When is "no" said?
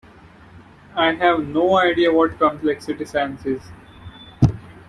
1.47-1.77